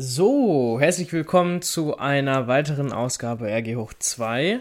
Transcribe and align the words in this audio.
So, 0.00 0.78
herzlich 0.78 1.12
willkommen 1.12 1.60
zu 1.60 1.98
einer 1.98 2.46
weiteren 2.46 2.92
Ausgabe 2.92 3.50
RG 3.50 3.74
hoch 3.74 3.92
2. 3.98 4.60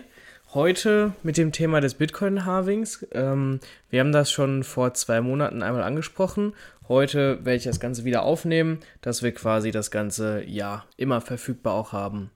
Heute 0.56 1.14
mit 1.22 1.38
dem 1.38 1.52
Thema 1.52 1.80
des 1.80 1.94
Bitcoin-Halvings. 1.94 3.06
Ähm, 3.12 3.60
wir 3.92 4.00
haben 4.00 4.12
das 4.12 4.32
schon 4.32 4.64
vor 4.64 4.96
zwei 4.96 5.22
Monaten 5.22 5.62
einmal 5.62 5.84
angesprochen. 5.84 6.56
Heute 6.88 7.46
werde 7.46 7.58
ich 7.58 7.66
das 7.66 7.80
Ganze 7.80 8.04
wieder 8.04 8.24
aufnehmen, 8.24 8.80
dass 9.02 9.22
wir 9.22 9.32
quasi 9.32 9.70
das 9.70 9.92
Ganze 9.92 10.44
ja 10.44 10.86
immer 10.98 11.22
verfügbar 11.22 11.76
auch 11.76 11.92
haben. 11.92 12.32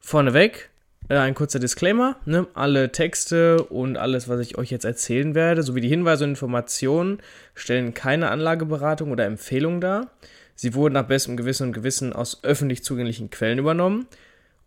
Vorneweg 0.00 0.70
äh, 1.08 1.18
ein 1.18 1.36
kurzer 1.36 1.60
Disclaimer. 1.60 2.16
Ne? 2.24 2.48
Alle 2.54 2.90
Texte 2.90 3.62
und 3.62 3.96
alles, 3.96 4.28
was 4.28 4.40
ich 4.40 4.58
euch 4.58 4.72
jetzt 4.72 4.84
erzählen 4.84 5.36
werde, 5.36 5.62
sowie 5.62 5.80
die 5.80 5.88
Hinweise 5.88 6.24
und 6.24 6.30
Informationen, 6.30 7.20
stellen 7.54 7.94
keine 7.94 8.32
Anlageberatung 8.32 9.12
oder 9.12 9.26
Empfehlung 9.26 9.80
dar. 9.80 10.10
Sie 10.56 10.74
wurden 10.74 10.94
nach 10.94 11.06
bestem 11.06 11.36
Gewissen 11.36 11.68
und 11.68 11.72
Gewissen 11.72 12.12
aus 12.12 12.42
öffentlich 12.42 12.82
zugänglichen 12.82 13.30
Quellen 13.30 13.58
übernommen 13.58 14.06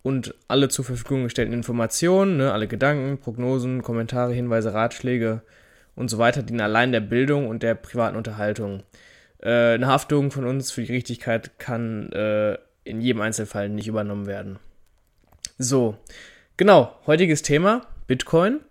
und 0.03 0.35
alle 0.47 0.69
zur 0.69 0.85
Verfügung 0.85 1.23
gestellten 1.23 1.51
Informationen, 1.51 2.37
ne, 2.37 2.53
alle 2.53 2.67
Gedanken, 2.67 3.17
Prognosen, 3.17 3.81
Kommentare, 3.81 4.33
Hinweise, 4.33 4.73
Ratschläge 4.73 5.41
und 5.95 6.09
so 6.09 6.17
weiter 6.17 6.43
dienen 6.43 6.61
allein 6.61 6.91
der 6.91 7.01
Bildung 7.01 7.47
und 7.47 7.63
der 7.63 7.75
privaten 7.75 8.15
Unterhaltung. 8.15 8.83
Äh, 9.41 9.73
eine 9.73 9.87
Haftung 9.87 10.31
von 10.31 10.45
uns 10.45 10.71
für 10.71 10.83
die 10.83 10.93
Richtigkeit 10.93 11.57
kann 11.59 12.11
äh, 12.11 12.57
in 12.83 13.01
jedem 13.01 13.21
Einzelfall 13.21 13.67
nicht 13.67 13.87
übernommen 13.87 14.27
werden. 14.27 14.59
So, 15.57 15.97
genau, 16.55 16.95
heutiges 17.05 17.41
Thema, 17.41 17.81
Bitcoin. 18.07 18.61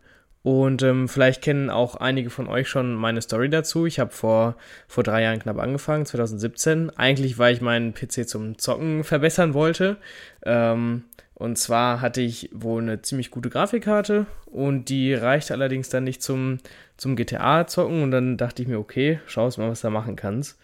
Und 0.43 0.83
ähm, 0.83 1.09
vielleicht 1.09 1.43
kennen 1.43 1.69
auch 1.69 1.97
einige 1.97 2.31
von 2.31 2.47
euch 2.47 2.69
schon 2.69 2.95
meine 2.95 3.21
Story 3.21 3.51
dazu. 3.51 3.87
Ich 3.87 3.99
habe 3.99 4.13
vor, 4.13 4.57
vor 4.87 5.03
drei 5.03 5.23
Jahren 5.23 5.41
knapp 5.41 5.59
angefangen, 5.59 6.07
2017. 6.07 6.91
Eigentlich, 6.97 7.39
weil 7.39 7.55
ich 7.55 7.61
meinen 7.61 7.93
PC 7.93 8.29
zum 8.29 8.57
Zocken 8.57 9.05
verbessern 9.05 9.53
wollte. 9.53 9.97
Ähm, 10.45 11.05
und 11.35 11.57
zwar 11.57 12.01
hatte 12.01 12.21
ich 12.21 12.51
wohl 12.53 12.83
eine 12.83 13.03
ziemlich 13.03 13.31
gute 13.31 13.49
Grafikkarte 13.49 14.27
und 14.47 14.89
die 14.89 15.15
reichte 15.15 15.55
allerdings 15.55 15.89
dann 15.89 16.03
nicht 16.03 16.23
zum, 16.23 16.59
zum 16.97 17.15
GTA-Zocken. 17.15 18.03
Und 18.03 18.11
dann 18.11 18.37
dachte 18.37 18.63
ich 18.63 18.69
mir, 18.69 18.79
okay, 18.79 19.21
schau 19.27 19.47
es 19.47 19.57
mal, 19.57 19.71
was 19.71 19.81
du 19.81 19.87
da 19.87 19.91
machen 19.91 20.17
kannst. 20.17 20.59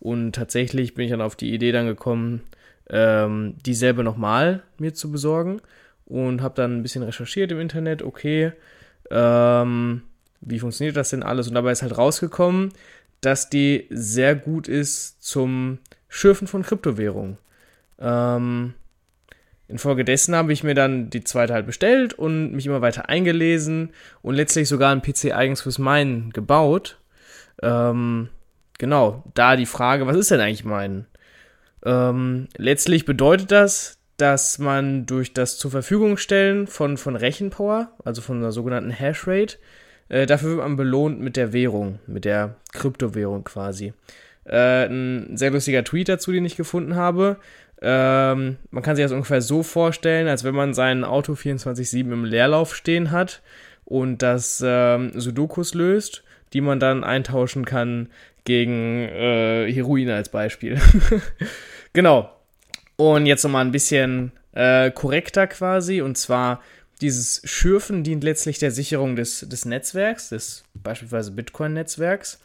Und 0.00 0.32
tatsächlich 0.32 0.94
bin 0.94 1.04
ich 1.04 1.10
dann 1.10 1.22
auf 1.22 1.36
die 1.36 1.52
Idee 1.52 1.72
dann 1.72 1.86
gekommen, 1.86 2.42
ähm, 2.90 3.56
dieselbe 3.64 4.04
nochmal 4.04 4.62
mir 4.78 4.94
zu 4.94 5.10
besorgen. 5.10 5.60
Und 6.04 6.40
habe 6.40 6.54
dann 6.54 6.78
ein 6.78 6.82
bisschen 6.82 7.02
recherchiert 7.02 7.52
im 7.52 7.60
Internet, 7.60 8.02
okay, 8.02 8.52
ähm, 9.10 10.02
wie 10.40 10.58
funktioniert 10.58 10.96
das 10.96 11.10
denn 11.10 11.22
alles? 11.22 11.48
Und 11.48 11.54
dabei 11.54 11.72
ist 11.72 11.82
halt 11.82 11.96
rausgekommen, 11.96 12.72
dass 13.20 13.50
die 13.50 13.86
sehr 13.90 14.34
gut 14.34 14.68
ist 14.68 15.22
zum 15.22 15.78
Schürfen 16.08 16.46
von 16.46 16.62
Kryptowährungen. 16.62 17.38
Ähm, 17.98 18.74
infolgedessen 19.66 20.34
habe 20.34 20.52
ich 20.52 20.62
mir 20.62 20.74
dann 20.74 21.10
die 21.10 21.24
zweite 21.24 21.52
halt 21.52 21.66
bestellt 21.66 22.14
und 22.14 22.52
mich 22.52 22.66
immer 22.66 22.80
weiter 22.80 23.08
eingelesen 23.08 23.90
und 24.22 24.34
letztlich 24.34 24.68
sogar 24.68 24.92
einen 24.92 25.02
PC 25.02 25.34
eigens 25.34 25.62
fürs 25.62 25.78
Meinen 25.78 26.30
gebaut. 26.30 26.98
Ähm, 27.60 28.28
genau, 28.78 29.24
da 29.34 29.56
die 29.56 29.66
Frage, 29.66 30.06
was 30.06 30.16
ist 30.16 30.30
denn 30.30 30.40
eigentlich 30.40 30.64
mein? 30.64 31.06
Ähm, 31.84 32.48
letztlich 32.56 33.04
bedeutet 33.04 33.50
das, 33.50 33.97
dass 34.18 34.58
man 34.58 35.06
durch 35.06 35.32
das 35.32 35.58
zur 35.58 35.70
Verfügung 35.70 36.16
stellen 36.18 36.66
von, 36.66 36.96
von 36.96 37.16
Rechenpower, 37.16 37.92
also 38.04 38.20
von 38.20 38.38
einer 38.38 38.52
sogenannten 38.52 38.90
Hashrate, 38.90 39.58
äh, 40.08 40.26
dafür 40.26 40.50
wird 40.50 40.58
man 40.58 40.76
belohnt 40.76 41.20
mit 41.20 41.36
der 41.36 41.52
Währung, 41.52 42.00
mit 42.06 42.24
der 42.24 42.56
Kryptowährung 42.72 43.44
quasi. 43.44 43.94
Äh, 44.44 44.86
ein 44.86 45.36
sehr 45.36 45.50
lustiger 45.50 45.84
Tweet 45.84 46.08
dazu, 46.08 46.32
den 46.32 46.44
ich 46.44 46.56
gefunden 46.56 46.96
habe. 46.96 47.36
Ähm, 47.80 48.56
man 48.70 48.82
kann 48.82 48.96
sich 48.96 49.04
das 49.04 49.12
ungefähr 49.12 49.40
so 49.40 49.62
vorstellen, 49.62 50.26
als 50.26 50.42
wenn 50.42 50.54
man 50.54 50.74
sein 50.74 51.04
Auto 51.04 51.34
24-7 51.34 52.12
im 52.12 52.24
Leerlauf 52.24 52.74
stehen 52.74 53.12
hat 53.12 53.40
und 53.84 54.22
das 54.22 54.62
ähm, 54.66 55.12
Sudokus 55.14 55.74
löst, 55.74 56.24
die 56.52 56.60
man 56.60 56.80
dann 56.80 57.04
eintauschen 57.04 57.64
kann 57.64 58.08
gegen 58.44 59.02
äh, 59.02 59.70
Heroin 59.72 60.10
als 60.10 60.30
Beispiel. 60.30 60.80
genau, 61.92 62.30
und 62.98 63.26
jetzt 63.26 63.44
nochmal 63.44 63.64
ein 63.64 63.72
bisschen 63.72 64.32
äh, 64.52 64.90
korrekter 64.90 65.46
quasi. 65.46 66.02
Und 66.02 66.18
zwar, 66.18 66.60
dieses 67.00 67.40
Schürfen 67.44 68.02
dient 68.02 68.24
letztlich 68.24 68.58
der 68.58 68.72
Sicherung 68.72 69.16
des, 69.16 69.48
des 69.48 69.64
Netzwerks, 69.64 70.30
des 70.30 70.64
beispielsweise 70.74 71.30
Bitcoin-Netzwerks 71.30 72.40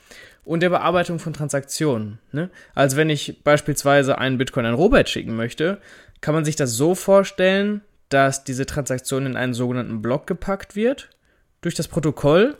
und 0.45 0.61
der 0.61 0.69
Bearbeitung 0.69 1.17
von 1.17 1.33
Transaktionen. 1.33 2.19
Ne? 2.31 2.49
Also 2.75 2.97
wenn 2.97 3.09
ich 3.09 3.43
beispielsweise 3.43 4.19
einen 4.19 4.37
Bitcoin 4.37 4.67
an 4.67 4.75
Robert 4.75 5.09
schicken 5.09 5.35
möchte, 5.35 5.79
kann 6.21 6.35
man 6.35 6.45
sich 6.45 6.55
das 6.55 6.73
so 6.73 6.93
vorstellen, 6.93 7.81
dass 8.09 8.43
diese 8.43 8.67
Transaktion 8.67 9.25
in 9.25 9.35
einen 9.35 9.55
sogenannten 9.55 10.03
Block 10.03 10.27
gepackt 10.27 10.75
wird 10.75 11.09
durch 11.61 11.73
das 11.73 11.87
Protokoll 11.87 12.55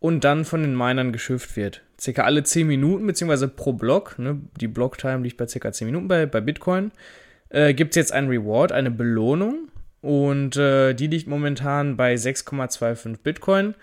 und 0.00 0.24
dann 0.24 0.44
von 0.44 0.62
den 0.62 0.74
Minern 0.74 1.12
geschifft 1.12 1.54
wird 1.56 1.82
circa 2.00 2.24
alle 2.24 2.42
10 2.42 2.66
Minuten, 2.66 3.06
beziehungsweise 3.06 3.48
pro 3.48 3.72
Block, 3.72 4.18
ne, 4.18 4.40
die 4.60 4.68
Blocktime 4.68 5.22
liegt 5.22 5.36
bei 5.36 5.46
circa 5.46 5.72
10 5.72 5.86
Minuten 5.86 6.08
bei, 6.08 6.26
bei 6.26 6.40
Bitcoin, 6.40 6.92
äh, 7.48 7.74
gibt 7.74 7.92
es 7.92 7.96
jetzt 7.96 8.12
einen 8.12 8.28
Reward, 8.28 8.72
eine 8.72 8.90
Belohnung. 8.90 9.68
Und 10.02 10.56
äh, 10.56 10.94
die 10.94 11.08
liegt 11.08 11.26
momentan 11.26 11.96
bei 11.96 12.14
6,25 12.14 13.18
Bitcoin. 13.22 13.74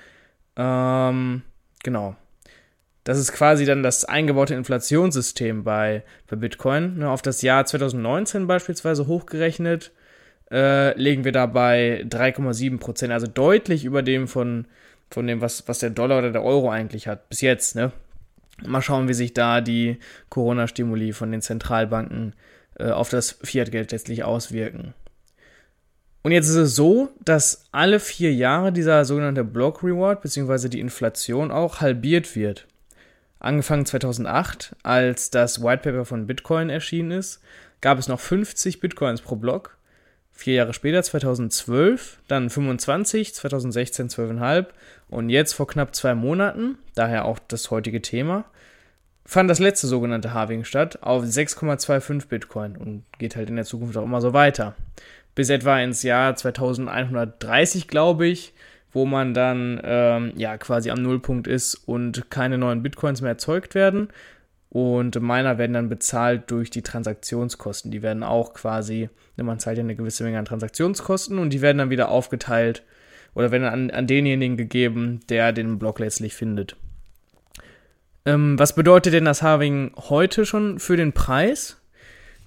Ähm, 0.55 1.41
genau. 1.83 2.15
Das 3.03 3.17
ist 3.17 3.33
quasi 3.33 3.65
dann 3.65 3.83
das 3.83 4.05
eingebaute 4.05 4.53
Inflationssystem 4.53 5.63
bei, 5.65 6.03
bei 6.29 6.37
Bitcoin. 6.37 6.99
Ne, 6.99 7.09
auf 7.09 7.21
das 7.21 7.41
Jahr 7.41 7.65
2019 7.65 8.47
beispielsweise 8.47 9.07
hochgerechnet 9.07 9.91
äh, 10.51 10.97
legen 10.97 11.25
wir 11.25 11.31
dabei 11.31 12.05
3,7 12.07 12.79
Prozent, 12.79 13.11
also 13.11 13.27
deutlich 13.27 13.83
über 13.83 14.03
dem 14.03 14.27
von, 14.27 14.67
von 15.09 15.27
dem, 15.27 15.41
was, 15.41 15.67
was 15.67 15.79
der 15.79 15.89
Dollar 15.89 16.19
oder 16.19 16.31
der 16.31 16.43
Euro 16.43 16.69
eigentlich 16.69 17.07
hat. 17.07 17.27
Bis 17.27 17.41
jetzt, 17.41 17.75
ne? 17.75 17.91
Mal 18.65 18.81
schauen, 18.81 19.07
wie 19.07 19.13
sich 19.13 19.33
da 19.33 19.61
die 19.61 19.97
Corona-Stimuli 20.29 21.13
von 21.13 21.31
den 21.31 21.41
Zentralbanken 21.41 22.35
äh, 22.79 22.89
auf 22.91 23.09
das 23.09 23.39
Fiat-Geld 23.43 23.91
letztlich 23.91 24.23
auswirken. 24.23 24.93
Und 26.21 26.31
jetzt 26.31 26.47
ist 26.47 26.55
es 26.55 26.75
so, 26.75 27.09
dass 27.25 27.65
alle 27.71 27.99
vier 27.99 28.33
Jahre 28.33 28.71
dieser 28.71 29.03
sogenannte 29.03 29.43
Block 29.43 29.83
Reward 29.83 30.21
bzw. 30.21 30.69
die 30.69 30.79
Inflation 30.79 31.51
auch 31.51 31.81
halbiert 31.81 32.35
wird. 32.35 32.65
Angefangen 33.39 33.85
2008, 33.85 34.75
als 34.83 35.31
das 35.31 35.61
White 35.61 35.83
Paper 35.83 36.05
von 36.05 36.27
Bitcoin 36.27 36.69
erschienen 36.69 37.11
ist, 37.11 37.41
gab 37.81 37.99
es 37.99 38.07
noch 38.07 38.21
50 38.21 38.79
Bitcoins 38.79 39.21
pro 39.21 39.35
Block 39.35 39.77
Vier 40.35 40.55
Jahre 40.55 40.73
später, 40.73 41.01
2012, 41.03 42.17
dann 42.27 42.49
25, 42.49 43.35
2016 43.35 44.09
12,5 44.09 44.65
und 45.09 45.29
jetzt 45.29 45.53
vor 45.53 45.67
knapp 45.67 45.93
zwei 45.95 46.15
Monaten, 46.15 46.79
daher 46.95 47.25
auch 47.25 47.37
das 47.47 47.69
heutige 47.69 48.01
Thema, 48.01 48.45
fand 49.25 49.49
das 49.49 49.59
letzte 49.59 49.87
sogenannte 49.87 50.33
Halving 50.33 50.63
statt 50.63 51.01
auf 51.01 51.23
6,25 51.23 52.27
Bitcoin 52.27 52.75
und 52.75 53.03
geht 53.19 53.35
halt 53.35 53.49
in 53.49 53.55
der 53.55 53.65
Zukunft 53.65 53.95
auch 53.95 54.03
immer 54.03 54.21
so 54.21 54.33
weiter. 54.33 54.75
Bis 55.35 55.49
etwa 55.49 55.79
ins 55.79 56.03
Jahr 56.03 56.35
2130, 56.35 57.87
glaube 57.87 58.27
ich, 58.27 58.53
wo 58.91 59.05
man 59.05 59.33
dann 59.33 59.79
ähm, 59.83 60.33
ja 60.35 60.57
quasi 60.57 60.89
am 60.89 61.01
Nullpunkt 61.01 61.47
ist 61.47 61.75
und 61.75 62.29
keine 62.31 62.57
neuen 62.57 62.83
Bitcoins 62.83 63.21
mehr 63.21 63.31
erzeugt 63.31 63.75
werden 63.75 64.09
und 64.73 65.21
Miner 65.21 65.59
werden 65.59 65.73
dann 65.73 65.87
bezahlt 65.87 66.49
durch 66.49 66.71
die 66.71 66.81
Transaktionskosten. 66.81 67.91
Die 67.91 68.01
werden 68.01 68.23
auch 68.23 68.55
quasi, 68.55 69.07
man 69.37 69.59
zahlt 69.59 69.77
ja 69.77 69.83
eine 69.83 69.95
gewisse 69.95 70.23
Menge 70.23 70.39
an 70.39 70.45
Transaktionskosten 70.45 71.37
und 71.37 71.51
die 71.51 71.61
werden 71.61 71.77
dann 71.77 71.91
wieder 71.91 72.09
aufgeteilt 72.09 72.81
oder 73.35 73.51
werden 73.51 73.67
an, 73.67 73.91
an 73.91 74.07
denjenigen 74.07 74.57
gegeben, 74.57 75.19
der 75.29 75.53
den 75.53 75.77
Block 75.77 75.99
letztlich 75.99 76.33
findet. 76.33 76.75
Ähm, 78.25 78.57
was 78.57 78.73
bedeutet 78.73 79.13
denn 79.13 79.25
das 79.25 79.43
Halving 79.43 79.91
heute 80.09 80.43
schon 80.43 80.79
für 80.79 80.97
den 80.97 81.13
Preis? 81.13 81.79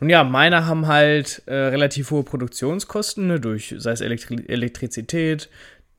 Nun 0.00 0.10
ja, 0.10 0.24
Miner 0.24 0.66
haben 0.66 0.88
halt 0.88 1.44
äh, 1.46 1.54
relativ 1.54 2.10
hohe 2.10 2.24
Produktionskosten, 2.24 3.28
ne, 3.28 3.38
durch 3.38 3.72
sei 3.78 3.92
es 3.92 4.00
Elektri 4.00 4.44
Elektrizität, 4.48 5.48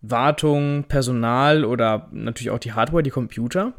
Wartung, 0.01 0.83
Personal 0.89 1.63
oder 1.63 2.09
natürlich 2.11 2.49
auch 2.49 2.59
die 2.59 2.73
Hardware, 2.73 3.01
die 3.01 3.11
Computer. 3.11 3.71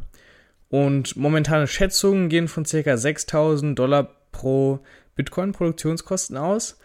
Und 0.70 1.16
momentane 1.16 1.66
Schätzungen 1.66 2.28
gehen 2.28 2.48
von 2.48 2.64
ca. 2.64 2.96
6000 2.96 3.78
Dollar 3.78 4.14
pro 4.32 4.80
Bitcoin-Produktionskosten 5.16 6.36
aus. 6.36 6.78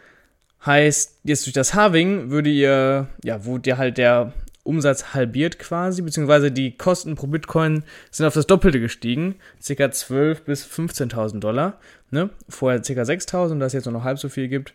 Heißt, 0.65 1.19
jetzt 1.23 1.45
durch 1.45 1.53
das 1.53 1.73
Halving 1.73 2.29
würde 2.29 2.49
ihr, 2.49 3.07
ja, 3.23 3.45
wurde 3.45 3.71
ja 3.71 3.77
halt 3.77 3.97
der 3.97 4.33
Umsatz 4.63 5.13
halbiert 5.13 5.59
quasi, 5.59 6.01
beziehungsweise 6.01 6.49
die 6.49 6.77
Kosten 6.77 7.15
pro 7.15 7.27
Bitcoin 7.27 7.83
sind 8.11 8.25
auf 8.25 8.33
das 8.33 8.47
Doppelte 8.47 8.79
gestiegen, 8.79 9.35
ca. 9.65 9.73
12.000 9.73 10.43
bis 10.45 10.65
15.000 10.65 11.39
Dollar. 11.39 11.79
Ne? 12.11 12.29
Vorher 12.47 12.79
ca. 12.79 13.01
6.000, 13.01 13.59
da 13.59 13.65
es 13.65 13.73
jetzt 13.73 13.85
nur 13.85 13.93
noch 13.93 14.05
halb 14.05 14.19
so 14.19 14.29
viel 14.29 14.47
gibt, 14.47 14.73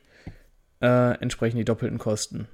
äh, 0.83 1.19
entsprechen 1.21 1.57
die 1.57 1.65
doppelten 1.65 1.99
Kosten. 1.99 2.49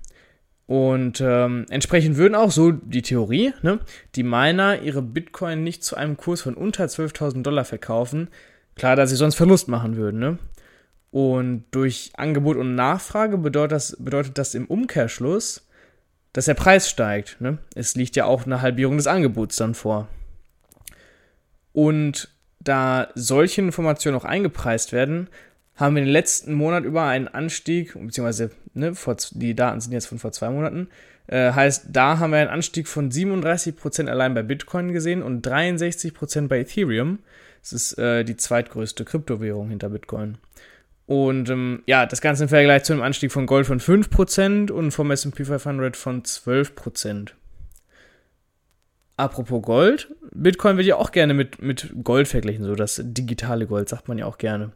Und 0.66 1.20
ähm, 1.20 1.66
entsprechend 1.68 2.16
würden 2.16 2.34
auch 2.34 2.50
so 2.50 2.72
die 2.72 3.02
Theorie, 3.02 3.52
ne, 3.62 3.80
die 4.14 4.22
Miner 4.22 4.80
ihre 4.80 5.02
Bitcoin 5.02 5.62
nicht 5.62 5.84
zu 5.84 5.96
einem 5.96 6.16
Kurs 6.16 6.40
von 6.40 6.54
unter 6.54 6.84
12.000 6.84 7.42
Dollar 7.42 7.64
verkaufen. 7.64 8.28
Klar, 8.74 8.96
dass 8.96 9.10
sie 9.10 9.16
sonst 9.16 9.34
Verlust 9.34 9.68
machen 9.68 9.96
würden, 9.96 10.20
ne? 10.20 10.38
Und 11.14 11.66
durch 11.70 12.10
Angebot 12.16 12.56
und 12.56 12.74
Nachfrage 12.74 13.38
bedeutet 13.38 13.72
das, 13.72 13.96
bedeutet 14.00 14.36
das 14.36 14.56
im 14.56 14.66
Umkehrschluss, 14.66 15.64
dass 16.32 16.46
der 16.46 16.54
Preis 16.54 16.90
steigt. 16.90 17.40
Ne? 17.40 17.58
Es 17.76 17.94
liegt 17.94 18.16
ja 18.16 18.24
auch 18.24 18.46
eine 18.46 18.62
Halbierung 18.62 18.96
des 18.96 19.06
Angebots 19.06 19.54
dann 19.54 19.74
vor. 19.74 20.08
Und 21.72 22.34
da 22.58 23.08
solche 23.14 23.60
Informationen 23.60 24.16
auch 24.16 24.24
eingepreist 24.24 24.90
werden, 24.90 25.28
haben 25.76 25.96
wir 25.96 26.02
den 26.02 26.12
letzten 26.12 26.54
Monat 26.54 26.84
über 26.84 27.04
einen 27.04 27.28
Anstieg, 27.28 27.94
beziehungsweise 27.94 28.50
ne, 28.74 28.94
vor, 28.94 29.16
die 29.32 29.54
Daten 29.54 29.80
sind 29.80 29.92
jetzt 29.92 30.06
von 30.06 30.18
vor 30.18 30.32
zwei 30.32 30.50
Monaten, 30.50 30.88
äh, 31.26 31.52
heißt, 31.52 31.86
da 31.90 32.18
haben 32.18 32.30
wir 32.30 32.38
einen 32.38 32.50
Anstieg 32.50 32.86
von 32.86 33.10
37% 33.10 34.08
allein 34.08 34.34
bei 34.34 34.42
Bitcoin 34.42 34.92
gesehen 34.92 35.22
und 35.22 35.46
63% 35.46 36.48
bei 36.48 36.60
Ethereum. 36.60 37.18
Das 37.62 37.72
ist 37.72 37.98
äh, 37.98 38.24
die 38.24 38.36
zweitgrößte 38.36 39.04
Kryptowährung 39.04 39.70
hinter 39.70 39.88
Bitcoin. 39.88 40.36
Und 41.06 41.50
ähm, 41.50 41.82
ja, 41.86 42.06
das 42.06 42.20
Ganze 42.20 42.44
im 42.44 42.48
Vergleich 42.48 42.84
zu 42.84 42.92
einem 42.92 43.02
Anstieg 43.02 43.32
von 43.32 43.46
Gold 43.46 43.66
von 43.66 43.80
5% 43.80 44.70
und 44.70 44.90
vom 44.90 45.10
SP 45.12 45.44
500 45.44 45.96
von 45.96 46.22
12%. 46.22 47.30
Apropos 49.16 49.62
Gold, 49.62 50.14
Bitcoin 50.32 50.76
wird 50.76 50.88
ja 50.88 50.96
auch 50.96 51.12
gerne 51.12 51.34
mit, 51.34 51.62
mit 51.62 51.92
Gold 52.02 52.26
verglichen, 52.26 52.64
so 52.64 52.74
das 52.74 53.00
digitale 53.02 53.66
Gold 53.66 53.88
sagt 53.88 54.08
man 54.08 54.18
ja 54.18 54.26
auch 54.26 54.38
gerne. 54.38 54.72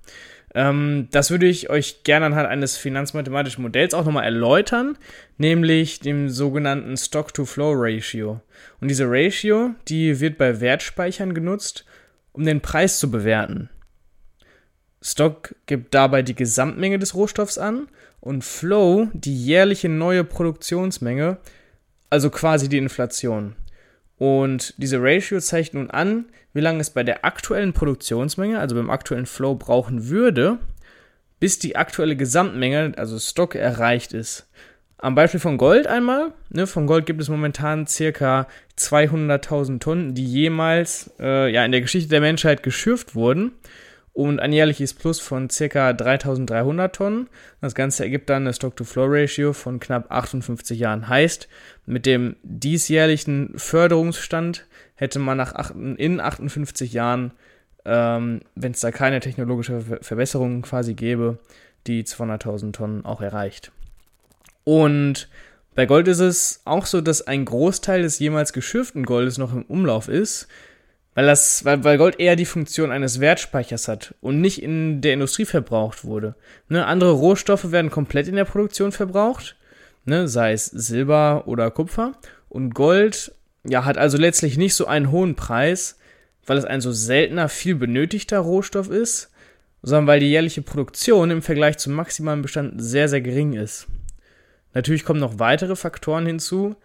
Ähm, 0.54 1.08
das 1.10 1.30
würde 1.30 1.46
ich 1.46 1.70
euch 1.70 2.02
gerne 2.04 2.26
anhand 2.26 2.48
eines 2.48 2.76
finanzmathematischen 2.76 3.62
Modells 3.62 3.94
auch 3.94 4.04
nochmal 4.04 4.24
erläutern, 4.24 4.96
nämlich 5.36 6.00
dem 6.00 6.28
sogenannten 6.28 6.96
Stock-to-Flow-Ratio. 6.96 8.40
Und 8.80 8.88
diese 8.88 9.06
Ratio, 9.08 9.70
die 9.88 10.20
wird 10.20 10.38
bei 10.38 10.60
Wertspeichern 10.60 11.34
genutzt, 11.34 11.84
um 12.32 12.44
den 12.44 12.60
Preis 12.60 12.98
zu 12.98 13.10
bewerten. 13.10 13.68
Stock 15.02 15.54
gibt 15.66 15.94
dabei 15.94 16.22
die 16.22 16.34
Gesamtmenge 16.34 16.98
des 16.98 17.14
Rohstoffs 17.14 17.58
an 17.58 17.88
und 18.20 18.44
Flow 18.44 19.08
die 19.12 19.44
jährliche 19.44 19.88
neue 19.88 20.24
Produktionsmenge, 20.24 21.38
also 22.10 22.30
quasi 22.30 22.68
die 22.68 22.78
Inflation. 22.78 23.54
Und 24.16 24.74
diese 24.78 25.00
Ratio 25.00 25.38
zeigt 25.40 25.74
nun 25.74 25.90
an, 25.90 26.26
wie 26.58 26.62
lange 26.62 26.80
es 26.80 26.90
bei 26.90 27.04
der 27.04 27.24
aktuellen 27.24 27.72
Produktionsmenge, 27.72 28.58
also 28.58 28.74
beim 28.74 28.90
aktuellen 28.90 29.26
Flow, 29.26 29.54
brauchen 29.54 30.08
würde, 30.08 30.58
bis 31.38 31.60
die 31.60 31.76
aktuelle 31.76 32.16
Gesamtmenge, 32.16 32.94
also 32.96 33.16
Stock, 33.20 33.54
erreicht 33.54 34.12
ist. 34.12 34.48
Am 34.96 35.14
Beispiel 35.14 35.38
von 35.38 35.56
Gold 35.56 35.86
einmal. 35.86 36.32
Ne, 36.50 36.66
von 36.66 36.88
Gold 36.88 37.06
gibt 37.06 37.22
es 37.22 37.28
momentan 37.28 37.86
circa 37.86 38.48
200.000 38.76 39.78
Tonnen, 39.78 40.14
die 40.14 40.26
jemals 40.26 41.12
äh, 41.20 41.48
ja, 41.52 41.64
in 41.64 41.70
der 41.70 41.80
Geschichte 41.80 42.10
der 42.10 42.20
Menschheit 42.20 42.64
geschürft 42.64 43.14
wurden 43.14 43.52
und 44.12 44.40
ein 44.40 44.52
jährliches 44.52 44.94
Plus 44.94 45.20
von 45.20 45.46
ca. 45.46 45.92
3300 45.92 46.92
Tonnen. 46.92 47.28
Das 47.60 47.76
Ganze 47.76 48.02
ergibt 48.02 48.28
dann 48.28 48.42
eine 48.42 48.52
Stock-to-Flow-Ratio 48.52 49.52
von 49.52 49.78
knapp 49.78 50.10
58 50.10 50.76
Jahren. 50.76 51.08
Heißt, 51.08 51.48
mit 51.86 52.04
dem 52.04 52.34
diesjährlichen 52.42 53.52
Förderungsstand 53.54 54.66
hätte 54.98 55.18
man 55.18 55.36
nach 55.36 55.54
acht, 55.54 55.74
in 55.74 56.20
58 56.20 56.92
Jahren, 56.92 57.32
ähm, 57.84 58.40
wenn 58.54 58.72
es 58.72 58.80
da 58.80 58.90
keine 58.90 59.20
technologische 59.20 59.80
Verbesserung 60.02 60.62
quasi 60.62 60.94
gäbe, 60.94 61.38
die 61.86 62.04
200.000 62.04 62.72
Tonnen 62.72 63.04
auch 63.04 63.20
erreicht. 63.22 63.72
Und 64.64 65.28
bei 65.74 65.86
Gold 65.86 66.08
ist 66.08 66.20
es 66.20 66.60
auch 66.64 66.84
so, 66.84 67.00
dass 67.00 67.26
ein 67.26 67.44
Großteil 67.44 68.02
des 68.02 68.18
jemals 68.18 68.52
geschürften 68.52 69.04
Goldes 69.04 69.38
noch 69.38 69.54
im 69.54 69.62
Umlauf 69.62 70.08
ist 70.08 70.48
weil, 71.18 71.26
das, 71.26 71.64
weil, 71.64 71.82
weil 71.82 71.98
Gold 71.98 72.20
eher 72.20 72.36
die 72.36 72.44
Funktion 72.44 72.92
eines 72.92 73.18
Wertspeichers 73.18 73.88
hat 73.88 74.14
und 74.20 74.40
nicht 74.40 74.62
in 74.62 75.00
der 75.00 75.14
Industrie 75.14 75.46
verbraucht 75.46 76.04
wurde. 76.04 76.36
Ne, 76.68 76.86
andere 76.86 77.10
Rohstoffe 77.10 77.72
werden 77.72 77.90
komplett 77.90 78.28
in 78.28 78.36
der 78.36 78.44
Produktion 78.44 78.92
verbraucht, 78.92 79.56
ne, 80.04 80.28
sei 80.28 80.52
es 80.52 80.66
Silber 80.66 81.42
oder 81.46 81.72
Kupfer. 81.72 82.12
Und 82.48 82.72
Gold 82.72 83.32
ja, 83.64 83.84
hat 83.84 83.98
also 83.98 84.18
letztlich 84.18 84.56
nicht 84.56 84.74
so 84.74 84.86
einen 84.86 85.10
hohen 85.10 85.34
Preis, 85.34 85.98
weil 86.46 86.58
es 86.58 86.64
ein 86.64 86.80
so 86.80 86.92
seltener, 86.92 87.48
viel 87.48 87.74
benötigter 87.74 88.38
Rohstoff 88.38 88.90
ist, 88.90 89.30
sondern 89.82 90.06
weil 90.06 90.20
die 90.20 90.30
jährliche 90.30 90.62
Produktion 90.62 91.30
im 91.30 91.42
Vergleich 91.42 91.78
zum 91.78 91.92
maximalen 91.94 92.42
Bestand 92.42 92.82
sehr, 92.82 93.08
sehr 93.08 93.20
gering 93.20 93.52
ist. 93.52 93.86
Natürlich 94.74 95.04
kommen 95.04 95.20
noch 95.20 95.38
weitere 95.38 95.76
Faktoren 95.76 96.26
hinzu, 96.26 96.76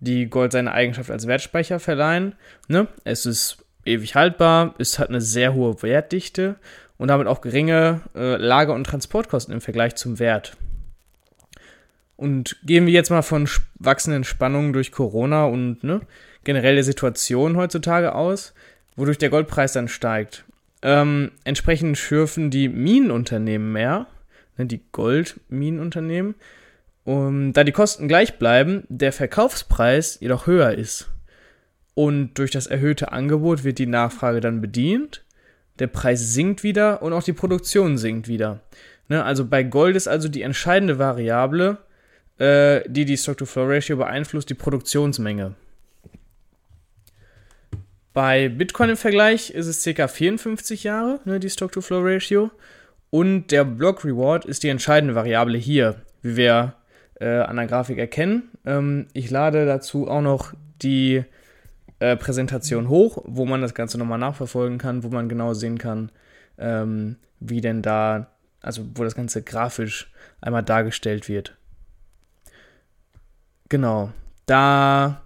die 0.00 0.26
Gold 0.26 0.52
seine 0.52 0.72
Eigenschaft 0.72 1.10
als 1.10 1.26
Wertspeicher 1.26 1.78
verleihen. 1.78 2.34
Ne? 2.68 2.88
Es 3.04 3.26
ist 3.26 3.58
ewig 3.84 4.14
haltbar, 4.14 4.74
es 4.78 4.98
hat 4.98 5.08
eine 5.08 5.20
sehr 5.20 5.54
hohe 5.54 5.82
Wertdichte 5.82 6.56
und 6.98 7.08
damit 7.08 7.26
auch 7.26 7.40
geringe 7.40 8.00
äh, 8.14 8.36
Lager- 8.36 8.74
und 8.74 8.84
Transportkosten 8.84 9.54
im 9.54 9.60
Vergleich 9.60 9.94
zum 9.94 10.18
Wert. 10.18 10.56
Und 12.16 12.56
gehen 12.64 12.86
wir 12.86 12.92
jetzt 12.92 13.10
mal 13.10 13.22
von 13.22 13.48
wachsenden 13.78 14.24
Spannungen 14.24 14.72
durch 14.72 14.92
Corona 14.92 15.46
und 15.46 15.82
ne, 15.82 16.02
generell 16.44 16.82
Situation 16.82 17.56
heutzutage 17.56 18.14
aus, 18.14 18.54
wodurch 18.96 19.18
der 19.18 19.30
Goldpreis 19.30 19.72
dann 19.72 19.88
steigt. 19.88 20.44
Ähm, 20.82 21.30
entsprechend 21.44 21.96
schürfen 21.96 22.50
die 22.50 22.68
Minenunternehmen 22.68 23.72
mehr, 23.72 24.06
ne, 24.56 24.66
die 24.66 24.82
Goldminenunternehmen, 24.92 26.34
um, 27.04 27.52
da 27.52 27.64
die 27.64 27.72
Kosten 27.72 28.08
gleich 28.08 28.38
bleiben, 28.38 28.84
der 28.88 29.12
Verkaufspreis 29.12 30.18
jedoch 30.20 30.46
höher 30.46 30.72
ist. 30.72 31.10
Und 31.94 32.38
durch 32.38 32.50
das 32.50 32.66
erhöhte 32.66 33.12
Angebot 33.12 33.64
wird 33.64 33.78
die 33.78 33.86
Nachfrage 33.86 34.40
dann 34.40 34.60
bedient, 34.60 35.24
der 35.78 35.86
Preis 35.88 36.32
sinkt 36.32 36.62
wieder 36.62 37.02
und 37.02 37.12
auch 37.12 37.22
die 37.22 37.32
Produktion 37.32 37.98
sinkt 37.98 38.28
wieder. 38.28 38.60
Ne, 39.08 39.24
also 39.24 39.44
bei 39.44 39.62
Gold 39.62 39.96
ist 39.96 40.08
also 40.08 40.28
die 40.28 40.42
entscheidende 40.42 40.98
Variable, 40.98 41.78
äh, 42.38 42.82
die 42.88 43.04
die 43.04 43.16
Stock-to-Flow-Ratio 43.16 43.96
beeinflusst, 43.96 44.50
die 44.50 44.54
Produktionsmenge. 44.54 45.54
Bei 48.12 48.48
Bitcoin 48.48 48.90
im 48.90 48.96
Vergleich 48.96 49.50
ist 49.50 49.66
es 49.66 49.82
ca. 49.96 50.06
54 50.06 50.84
Jahre, 50.84 51.20
ne, 51.24 51.40
die 51.40 51.48
Stock-to-Flow-Ratio. 51.48 52.50
Und 53.10 53.48
der 53.48 53.64
Block 53.64 54.04
Reward 54.04 54.44
ist 54.44 54.62
die 54.62 54.68
entscheidende 54.68 55.14
Variable 55.14 55.58
hier, 55.58 56.02
wie 56.22 56.36
wir 56.36 56.74
äh, 57.20 57.40
an 57.40 57.56
der 57.56 57.66
Grafik 57.66 57.98
erkennen. 57.98 58.50
Ähm, 58.64 59.06
ich 59.12 59.30
lade 59.30 59.64
dazu 59.66 60.08
auch 60.08 60.22
noch 60.22 60.52
die 60.82 61.24
äh, 62.00 62.16
Präsentation 62.16 62.88
hoch, 62.88 63.22
wo 63.24 63.44
man 63.44 63.62
das 63.62 63.74
Ganze 63.74 63.96
nochmal 63.96 64.18
nachverfolgen 64.18 64.78
kann, 64.78 65.04
wo 65.04 65.08
man 65.08 65.28
genau 65.28 65.54
sehen 65.54 65.78
kann, 65.78 66.10
ähm, 66.58 67.16
wie 67.40 67.60
denn 67.60 67.80
da, 67.80 68.28
also 68.60 68.84
wo 68.94 69.04
das 69.04 69.14
Ganze 69.14 69.42
grafisch 69.42 70.10
einmal 70.40 70.62
dargestellt 70.62 71.28
wird. 71.28 71.56
Genau. 73.72 74.12
Da 74.44 75.22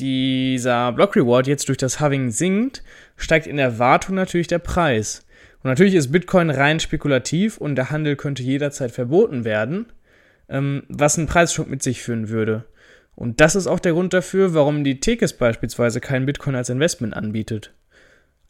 dieser 0.00 0.90
Block 0.90 1.14
Reward 1.14 1.46
jetzt 1.46 1.68
durch 1.68 1.78
das 1.78 2.00
Having 2.00 2.30
sinkt, 2.32 2.82
steigt 3.16 3.46
in 3.46 3.56
Erwartung 3.56 4.16
natürlich 4.16 4.48
der 4.48 4.58
Preis. 4.58 5.24
Und 5.62 5.70
natürlich 5.70 5.94
ist 5.94 6.10
Bitcoin 6.10 6.50
rein 6.50 6.80
spekulativ 6.80 7.56
und 7.56 7.76
der 7.76 7.92
Handel 7.92 8.16
könnte 8.16 8.42
jederzeit 8.42 8.90
verboten 8.90 9.44
werden, 9.44 9.92
ähm, 10.48 10.82
was 10.88 11.16
einen 11.16 11.28
Preisschock 11.28 11.70
mit 11.70 11.84
sich 11.84 12.02
führen 12.02 12.30
würde. 12.30 12.64
Und 13.14 13.40
das 13.40 13.54
ist 13.54 13.68
auch 13.68 13.78
der 13.78 13.92
Grund 13.92 14.12
dafür, 14.12 14.54
warum 14.54 14.82
die 14.82 14.98
Tekes 14.98 15.32
beispielsweise 15.32 16.00
keinen 16.00 16.26
Bitcoin 16.26 16.56
als 16.56 16.70
Investment 16.70 17.14
anbietet. 17.14 17.74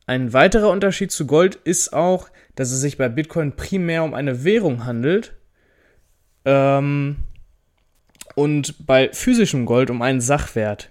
Ein 0.07 0.33
weiterer 0.33 0.71
Unterschied 0.71 1.13
zu 1.13 1.27
Gold 1.27 1.57
ist 1.57 1.93
auch, 1.93 2.31
dass 2.55 2.73
es 2.73 2.81
sich 2.81 2.97
bei 2.97 3.11
Bitcoin 3.11 3.57
primär 3.57 4.05
um 4.05 4.15
eine 4.15 4.43
Währung 4.43 4.87
handelt 4.87 5.35
ähm, 6.47 7.17
und 8.35 8.87
bei 8.87 9.11
physischem 9.13 9.67
Gold 9.67 9.91
um 9.91 10.03
einen 10.03 10.21
Sachwert. 10.21 10.91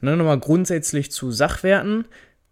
Ne, 0.00 0.16
nochmal 0.16 0.38
grundsätzlich 0.38 1.12
zu 1.12 1.30
Sachwerten. 1.30 2.06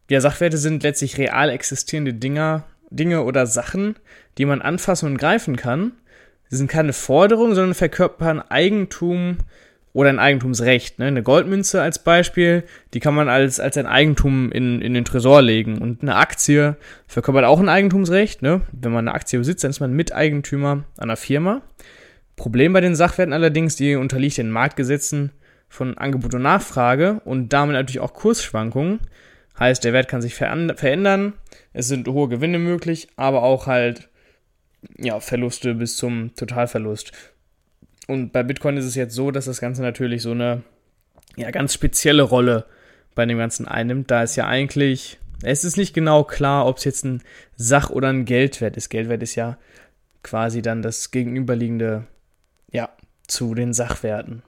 Ja, 0.09 0.21
Sachwerte 0.21 0.57
sind 0.57 0.83
letztlich 0.83 1.19
real 1.19 1.51
existierende 1.51 2.15
Dinger, 2.15 2.65
Dinge 2.91 3.25
oder 3.25 3.47
Sachen, 3.47 3.97
die 4.39 4.45
man 4.45 4.63
anfassen 4.63 5.07
und 5.07 5.19
greifen 5.19 5.57
kann. 5.57 5.93
Sie 6.49 6.57
sind 6.57 6.71
keine 6.71 6.93
Forderung, 6.93 7.55
sondern 7.55 7.75
verkörpern 7.75 8.41
Eigentum, 8.41 9.39
oder 9.93 10.11
ein 10.11 10.19
Eigentumsrecht. 10.19 10.99
Ne? 10.99 11.07
Eine 11.07 11.23
Goldmünze 11.23 11.83
als 11.83 12.01
Beispiel, 12.01 12.65
die 12.95 13.01
kann 13.01 13.15
man 13.15 13.29
als, 13.29 13.59
als 13.59 13.77
ein 13.77 13.87
Eigentum 13.87 14.53
in, 14.53 14.81
in 14.81 14.95
den 14.95 15.05
Tresor 15.05 15.43
legen. 15.43 15.79
Und 15.79 16.03
eine 16.03 16.17
Aktie 16.17 16.77
verkörpert 17.07 17.45
auch 17.45 17.59
ein 17.59 17.69
Eigentumsrecht. 17.69 18.43
Ne? 18.43 18.63
Wenn 18.73 18.93
man 18.93 19.09
eine 19.09 19.15
Aktie 19.15 19.39
besitzt, 19.39 19.65
dann 19.65 19.71
ist 19.71 19.81
man 19.81 19.93
Miteigentümer 19.93 20.85
einer 20.97 21.17
Firma. 21.17 21.63
Problem 22.41 22.73
bei 22.73 22.81
den 22.81 22.95
Sachwerten 22.95 23.35
allerdings, 23.35 23.77
die 23.77 23.97
unterliegt 23.97 24.39
den 24.39 24.49
Marktgesetzen 24.49 25.31
von 25.69 25.99
Angebot 25.99 26.35
und 26.35 26.41
Nachfrage 26.41 27.21
und 27.27 27.53
damit 27.53 27.75
natürlich 27.75 28.01
auch 28.01 28.15
Kursschwankungen. 28.15 29.01
Heißt, 29.59 29.85
der 29.85 29.93
Wert 29.93 30.09
kann 30.09 30.23
sich 30.23 30.35
verändern, 30.35 31.35
es 31.75 31.89
sind 31.89 32.09
hohe 32.09 32.31
Gewinne 32.31 32.59
möglich, 32.59 33.09
aber 33.17 33.43
auch 33.43 33.67
halt 33.67 34.09
ja, 34.97 35.21
Verluste 35.21 35.75
bis 35.75 35.99
zum 35.99 36.35
Totalverlust. 36.35 37.13
Und 38.09 38.33
bei 38.33 38.43
Bitcoin 38.43 38.79
ist 38.79 38.87
es 38.87 38.95
jetzt 38.95 39.15
so, 39.15 39.31
dass 39.31 39.45
das 39.45 39.61
Ganze 39.61 39.83
natürlich 39.83 40.23
so 40.23 40.31
eine 40.31 40.63
ja, 41.37 41.51
ganz 41.51 41.75
spezielle 41.75 42.23
Rolle 42.23 42.65
bei 43.15 43.27
dem 43.27 43.37
Ganzen 43.37 43.69
einnimmt, 43.69 44.11
da 44.11 44.23
es 44.23 44.35
ja 44.37 44.47
eigentlich, 44.47 45.19
es 45.43 45.65
ist 45.65 45.77
nicht 45.77 45.93
genau 45.93 46.25
klar, 46.25 46.67
ob 46.67 46.79
es 46.79 46.85
jetzt 46.85 47.05
ein 47.05 47.23
Sach- 47.57 47.91
oder 47.91 48.09
ein 48.09 48.25
Geldwert 48.25 48.79
ist. 48.79 48.89
Geldwert 48.89 49.23
ist 49.23 49.35
ja 49.35 49.59
quasi 50.23 50.63
dann 50.63 50.81
das 50.81 51.11
gegenüberliegende, 51.11 52.07
ja, 52.73 52.89
zu 53.27 53.55
den 53.55 53.73
Sachwerten. 53.73 54.43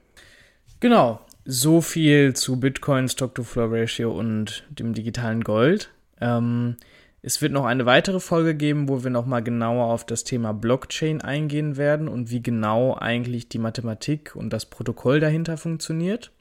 Genau, 0.79 1.21
so 1.45 1.81
viel 1.81 2.33
zu 2.33 2.59
Bitcoin, 2.59 3.07
Stock-to-Flow-Ratio 3.07 4.11
und 4.11 4.63
dem 4.69 4.93
digitalen 4.93 5.43
Gold. 5.43 5.89
Ähm, 6.19 6.77
es 7.21 7.41
wird 7.41 7.53
noch 7.53 7.65
eine 7.65 7.85
weitere 7.85 8.19
Folge 8.19 8.53
geben, 8.53 8.89
wo 8.89 9.03
wir 9.03 9.09
nochmal 9.09 9.41
genauer 9.41 9.85
auf 9.85 10.05
das 10.05 10.25
Thema 10.25 10.53
Blockchain 10.53 11.21
eingehen 11.21 11.77
werden 11.77 12.09
und 12.09 12.31
wie 12.31 12.43
genau 12.43 12.97
eigentlich 12.97 13.47
die 13.47 13.59
Mathematik 13.59 14.35
und 14.35 14.51
das 14.51 14.65
Protokoll 14.65 15.21
dahinter 15.21 15.55
funktioniert. 15.57 16.31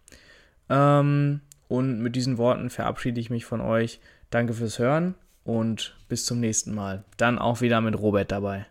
Ähm, 0.69 1.41
und 1.69 2.01
mit 2.01 2.17
diesen 2.17 2.37
Worten 2.37 2.69
verabschiede 2.69 3.21
ich 3.21 3.31
mich 3.31 3.45
von 3.45 3.61
euch. 3.61 4.01
Danke 4.31 4.55
fürs 4.55 4.79
Hören 4.79 5.15
und 5.45 5.97
bis 6.09 6.27
zum 6.27 6.41
nächsten 6.41 6.75
Mal. 6.75 7.05
Dann 7.17 7.39
auch 7.39 7.61
wieder 7.61 7.81
mit 7.81 7.99
Robert 7.99 8.33
dabei. 8.33 8.67